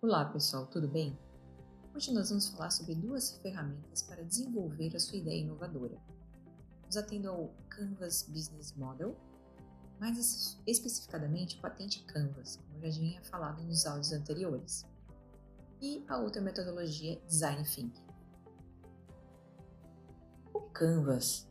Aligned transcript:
Olá 0.00 0.24
pessoal, 0.26 0.64
tudo 0.68 0.86
bem? 0.86 1.18
Hoje 1.92 2.12
nós 2.12 2.28
vamos 2.28 2.46
falar 2.46 2.70
sobre 2.70 2.94
duas 2.94 3.32
ferramentas 3.38 4.00
para 4.00 4.22
desenvolver 4.22 4.94
a 4.94 5.00
sua 5.00 5.18
ideia 5.18 5.40
inovadora. 5.40 6.00
Nos 6.86 6.96
atendo 6.96 7.28
ao 7.28 7.48
Canvas 7.68 8.22
Business 8.22 8.72
Model, 8.76 9.16
mais 9.98 10.56
especificadamente 10.68 11.58
o 11.58 11.60
patente 11.60 12.04
Canvas, 12.04 12.58
como 12.58 12.80
já 12.80 12.92
tinha 12.92 13.20
falado 13.24 13.60
nos 13.64 13.86
áudios 13.86 14.12
anteriores, 14.12 14.86
e 15.82 16.04
a 16.06 16.16
outra 16.16 16.40
metodologia 16.40 17.20
Design 17.26 17.64
Thinking. 17.64 18.06
O 20.54 20.60
Canvas 20.60 21.50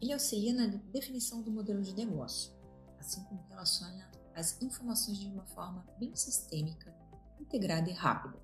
ele 0.00 0.12
auxilia 0.12 0.54
na 0.54 0.68
definição 0.92 1.42
do 1.42 1.50
modelo 1.50 1.82
de 1.82 1.96
negócio, 1.96 2.52
assim 3.00 3.24
como 3.24 3.42
relaciona 3.48 4.11
as 4.34 4.60
informações 4.62 5.18
de 5.18 5.26
uma 5.26 5.44
forma 5.46 5.84
bem 5.98 6.14
sistêmica, 6.14 6.94
integrada 7.40 7.88
e 7.90 7.92
rápida. 7.92 8.38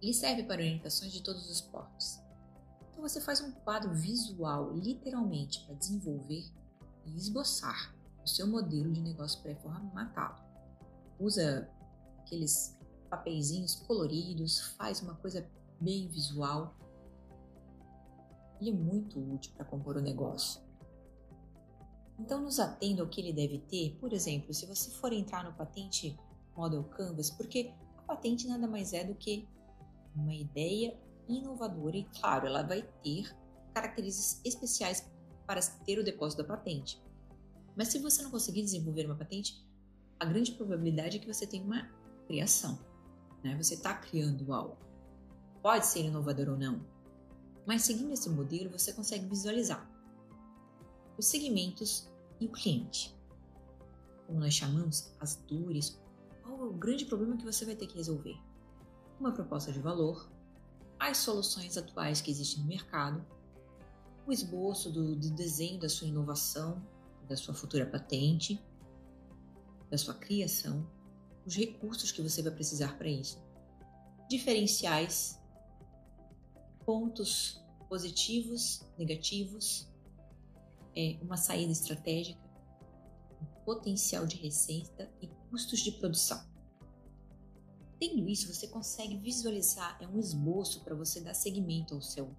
Ele 0.00 0.14
serve 0.14 0.42
para 0.44 0.60
orientações 0.60 1.12
de 1.12 1.22
todos 1.22 1.48
os 1.50 1.60
portos. 1.60 2.20
Então 2.90 3.02
você 3.02 3.20
faz 3.20 3.40
um 3.40 3.52
quadro 3.52 3.94
visual, 3.94 4.72
literalmente, 4.74 5.64
para 5.64 5.74
desenvolver 5.74 6.44
e 7.06 7.16
esboçar 7.16 7.94
o 8.24 8.28
seu 8.28 8.46
modelo 8.46 8.92
de 8.92 9.00
negócio 9.00 9.40
pré-formatado. 9.42 10.42
Usa 11.18 11.70
aqueles 12.18 12.78
papeizinhos 13.08 13.74
coloridos, 13.74 14.60
faz 14.76 15.00
uma 15.02 15.14
coisa 15.14 15.48
bem 15.80 16.08
visual. 16.08 16.74
Ele 18.60 18.70
é 18.70 18.74
muito 18.74 19.18
útil 19.18 19.52
para 19.54 19.64
compor 19.64 19.96
o 19.96 20.00
negócio. 20.00 20.60
Então, 22.20 22.42
nos 22.42 22.60
atendo 22.60 23.00
ao 23.00 23.08
que 23.08 23.18
ele 23.18 23.32
deve 23.32 23.58
ter, 23.60 23.96
por 23.98 24.12
exemplo, 24.12 24.52
se 24.52 24.66
você 24.66 24.90
for 24.90 25.10
entrar 25.10 25.42
no 25.42 25.54
patente 25.54 26.18
Model 26.54 26.84
Canvas, 26.84 27.30
porque 27.30 27.72
a 27.96 28.02
patente 28.02 28.46
nada 28.46 28.68
mais 28.68 28.92
é 28.92 29.02
do 29.02 29.14
que 29.14 29.48
uma 30.14 30.34
ideia 30.34 31.00
inovadora 31.26 31.96
e, 31.96 32.04
claro, 32.04 32.46
ela 32.46 32.62
vai 32.62 32.82
ter 33.02 33.34
características 33.72 34.38
especiais 34.44 35.10
para 35.46 35.62
ter 35.62 35.98
o 35.98 36.04
depósito 36.04 36.42
da 36.42 36.48
patente. 36.48 37.02
Mas 37.74 37.88
se 37.88 37.98
você 37.98 38.22
não 38.22 38.30
conseguir 38.30 38.62
desenvolver 38.62 39.06
uma 39.06 39.16
patente, 39.16 39.66
a 40.18 40.26
grande 40.26 40.52
probabilidade 40.52 41.16
é 41.16 41.20
que 41.20 41.32
você 41.32 41.46
tenha 41.46 41.64
uma 41.64 41.88
criação. 42.26 42.78
Né? 43.42 43.56
Você 43.56 43.74
está 43.74 43.94
criando 43.94 44.52
algo. 44.52 44.76
Pode 45.62 45.86
ser 45.86 46.04
inovador 46.04 46.50
ou 46.50 46.58
não, 46.58 46.84
mas 47.66 47.82
seguindo 47.82 48.12
esse 48.12 48.28
modelo 48.28 48.70
você 48.70 48.92
consegue 48.92 49.26
visualizar 49.26 49.88
os 51.20 51.26
segmentos 51.26 52.10
e 52.40 52.46
o 52.46 52.48
cliente. 52.48 53.14
Como 54.26 54.40
nós 54.40 54.54
chamamos, 54.54 55.12
as 55.20 55.36
dores, 55.36 56.00
qual 56.42 56.58
é 56.58 56.64
o 56.64 56.72
grande 56.72 57.04
problema 57.04 57.36
que 57.36 57.44
você 57.44 57.66
vai 57.66 57.76
ter 57.76 57.86
que 57.86 57.96
resolver? 57.96 58.38
Uma 59.18 59.30
proposta 59.30 59.70
de 59.70 59.78
valor, 59.80 60.32
as 60.98 61.18
soluções 61.18 61.76
atuais 61.76 62.22
que 62.22 62.30
existem 62.30 62.62
no 62.62 62.68
mercado, 62.68 63.22
o 64.26 64.32
esboço 64.32 64.90
do, 64.90 65.14
do 65.14 65.30
desenho 65.32 65.78
da 65.78 65.90
sua 65.90 66.08
inovação, 66.08 66.82
da 67.28 67.36
sua 67.36 67.52
futura 67.52 67.84
patente, 67.84 68.58
da 69.90 69.98
sua 69.98 70.14
criação, 70.14 70.88
os 71.44 71.54
recursos 71.54 72.10
que 72.10 72.22
você 72.22 72.40
vai 72.40 72.52
precisar 72.52 72.96
para 72.96 73.08
isso, 73.08 73.38
diferenciais, 74.26 75.38
pontos 76.86 77.62
positivos, 77.90 78.86
negativos, 78.96 79.89
é, 80.96 81.18
uma 81.22 81.36
saída 81.36 81.72
estratégica, 81.72 82.40
um 83.40 83.64
potencial 83.64 84.26
de 84.26 84.36
receita 84.36 85.10
e 85.20 85.28
custos 85.50 85.80
de 85.80 85.92
produção. 85.92 86.40
Tendo 87.98 88.26
isso, 88.28 88.52
você 88.52 88.66
consegue 88.66 89.18
visualizar, 89.18 89.98
é 90.00 90.08
um 90.08 90.18
esboço 90.18 90.82
para 90.82 90.94
você 90.94 91.20
dar 91.20 91.34
seguimento 91.34 91.94
ao 91.94 92.00
seu, 92.00 92.34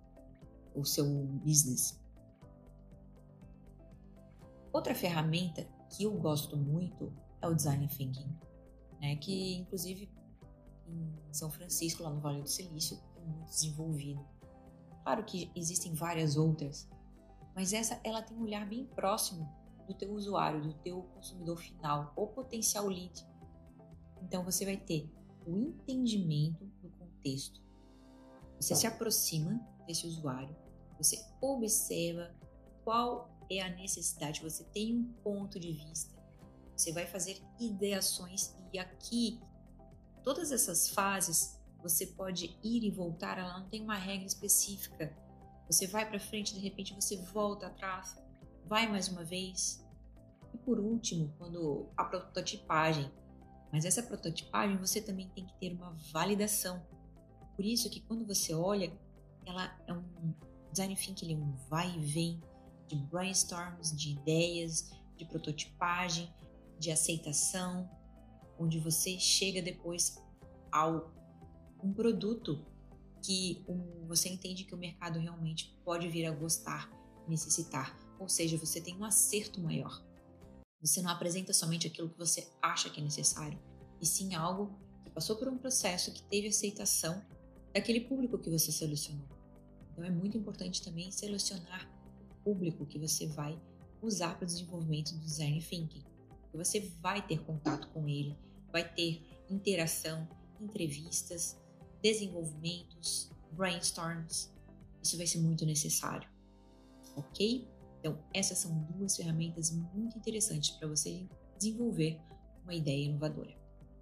ao 0.76 0.84
seu 0.84 1.06
business. 1.46 2.00
Outra 4.74 4.96
ferramenta 4.96 5.68
que 5.90 6.04
eu 6.04 6.14
gosto 6.18 6.58
muito 6.58 7.14
é 7.42 7.48
o 7.48 7.54
Design 7.54 7.88
Thinking, 7.88 8.36
né, 9.00 9.16
que 9.18 9.56
inclusive 9.56 10.10
em 10.88 11.34
São 11.34 11.50
Francisco, 11.50 12.04
lá 12.04 12.10
no 12.10 12.20
Vale 12.20 12.42
do 12.42 12.50
Silício, 12.50 13.00
é 13.18 13.22
muito 13.22 13.50
desenvolvido. 13.50 14.26
Claro 15.04 15.24
que 15.24 15.52
existem 15.56 15.94
várias 15.94 16.38
outras, 16.38 16.90
mas 17.56 17.74
essa 17.74 18.00
ela 18.04 18.22
tem 18.22 18.38
um 18.38 18.44
olhar 18.44 18.68
bem 18.68 18.86
próximo 18.86 19.50
do 19.88 19.94
teu 19.94 20.14
usuário, 20.14 20.62
do 20.62 20.74
teu 20.76 21.04
consumidor 21.14 21.58
final, 21.58 22.14
ou 22.16 22.28
potencial 22.28 22.88
lead. 22.88 23.26
Então 24.22 24.44
você 24.44 24.64
vai 24.66 24.78
ter 24.78 25.10
o 25.46 25.58
entendimento 25.58 26.66
do 26.82 26.90
contexto. 26.92 27.62
Você 28.60 28.76
se 28.76 28.88
aproxima 28.88 29.60
desse 29.86 30.06
usuário, 30.06 30.56
você 30.98 31.20
observa 31.42 32.34
qual 32.84 33.36
é 33.50 33.62
a 33.62 33.70
necessidade, 33.70 34.42
você 34.42 34.64
tem 34.66 34.96
um 34.96 35.12
ponto 35.24 35.60
de 35.60 35.72
vista, 35.72 36.16
você 36.76 36.92
vai 36.92 37.08
fazer 37.08 37.42
ideações 37.60 38.56
e 38.72 38.80
aqui 38.80 39.42
todas 40.24 40.52
essas 40.52 40.90
fases 40.90 41.60
você 41.82 42.06
pode 42.06 42.58
ir 42.64 42.84
e 42.84 42.92
voltar, 42.92 43.40
ela 43.40 43.60
não 43.60 43.68
tem 43.68 43.82
uma 43.82 43.98
regra 43.98 44.28
específica 44.28 45.16
você 45.72 45.88
vai 45.88 46.08
para 46.08 46.20
frente, 46.20 46.54
de 46.54 46.60
repente 46.60 46.94
você 46.94 47.16
volta 47.18 47.68
atrás, 47.68 48.22
vai 48.66 48.90
mais 48.90 49.08
uma 49.08 49.24
vez. 49.24 49.86
E 50.54 50.58
por 50.58 50.78
último, 50.78 51.34
quando 51.38 51.90
a 51.96 52.04
prototipagem. 52.04 53.10
Mas 53.72 53.86
essa 53.86 54.04
prototipagem 54.04 54.76
você 54.76 55.00
também 55.02 55.30
tem 55.30 55.46
que 55.46 55.54
ter 55.54 55.74
uma 55.74 55.96
validação. 56.12 56.86
Por 57.56 57.64
isso 57.64 57.90
que 57.90 58.02
quando 58.02 58.26
você 58.26 58.54
olha, 58.54 58.92
ela 59.46 59.74
é 59.88 59.94
um 59.94 60.34
design 60.72 60.94
thinking, 60.96 61.26
ele 61.26 61.34
é 61.36 61.38
um 61.38 61.56
vai 61.70 61.90
e 61.96 62.00
vem 62.00 62.42
de 62.88 62.98
brainstorms, 62.98 63.96
de 63.96 64.12
ideias, 64.12 64.92
de 65.16 65.24
prototipagem, 65.24 66.30
de 66.78 66.92
aceitação, 66.92 67.90
onde 68.60 68.78
você 68.78 69.18
chega 69.18 69.62
depois 69.62 70.22
ao 70.70 71.14
um 71.82 71.94
produto 71.94 72.66
que 73.22 73.64
você 74.08 74.30
entende 74.30 74.64
que 74.64 74.76
o 74.76 74.78
mercado 74.78 75.20
realmente 75.20 75.78
pode 75.86 76.08
vir 76.08 76.26
a 76.26 76.32
gostar, 76.32 76.92
necessitar. 77.28 77.98
Ou 78.20 78.28
seja, 78.28 78.58
você 78.58 78.82
tem 78.82 78.98
um 78.98 79.04
acerto 79.04 79.62
maior. 79.62 80.04
Você 80.82 81.02
não 81.02 81.12
apresenta 81.12 81.54
somente 81.54 81.88
aquilo 81.88 82.10
que 82.10 82.18
você 82.18 82.52
acha 82.62 82.90
que 82.90 83.00
é 83.00 83.04
necessário, 83.04 83.60
e 84.02 84.06
sim 84.06 84.34
algo 84.34 84.76
que 85.06 85.12
passou 85.12 85.36
por 85.36 85.48
um 85.48 85.58
processo 85.58 86.12
que 86.12 86.24
teve 86.24 86.48
aceitação 86.48 87.24
daquele 87.72 88.02
público 88.02 88.40
que 88.40 88.50
você 88.50 88.72
selecionou. 88.72 89.28
Então 89.92 90.04
é 90.04 90.10
muito 90.10 90.38
importante 90.38 90.82
também 90.82 91.12
selecionar 91.12 91.88
o 92.32 92.44
público 92.44 92.86
que 92.86 92.98
você 92.98 93.28
vai 93.28 93.62
usar 94.02 94.36
para 94.36 94.44
o 94.44 94.48
desenvolvimento 94.48 95.14
do 95.14 95.20
design 95.20 95.62
thinking. 95.62 96.04
Você 96.54 96.80
vai 97.00 97.26
ter 97.26 97.40
contato 97.44 97.88
com 97.90 98.08
ele, 98.08 98.36
vai 98.72 98.84
ter 98.92 99.22
interação, 99.50 100.28
entrevistas, 100.60 101.61
desenvolvimentos, 102.02 103.32
brainstorms. 103.52 104.52
Isso 105.04 105.18
vai 105.18 105.28
ser 105.28 105.40
muito 105.40 105.66
necessário, 105.66 106.30
ok? 107.16 107.68
Então, 108.00 108.18
essas 108.34 108.58
são 108.58 108.76
duas 108.96 109.16
ferramentas 109.16 109.72
muito 109.72 110.18
interessantes 110.18 110.72
para 110.72 110.88
você 110.88 111.28
desenvolver 111.58 112.20
uma 112.64 112.74
ideia 112.74 113.06
inovadora. 113.06 113.56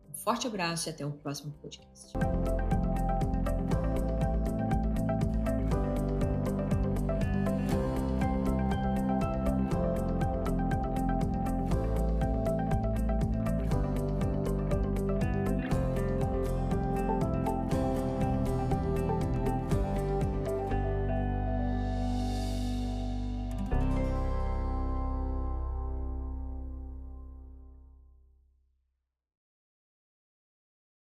Um 0.09 0.13
forte 0.13 0.47
abraço 0.47 0.89
e 0.89 0.91
até 0.91 1.05
o 1.05 1.11
próximo 1.11 1.51
podcast. 1.61 2.13